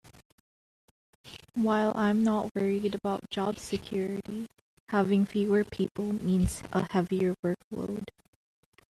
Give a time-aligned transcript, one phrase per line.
[1.53, 4.47] While I am not worried about job security,
[4.89, 8.05] having fewer people means a heavier workload.